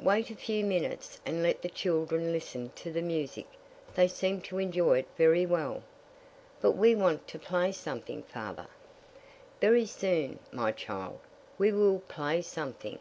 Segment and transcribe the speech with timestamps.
[0.00, 3.46] "Wait a few minutes, and let the children listen to the music.
[3.94, 5.84] They seem to enjoy it very well."
[6.60, 8.66] "But we want to play something, father."
[9.60, 11.20] "Very soon, my child,
[11.56, 12.98] we will play something."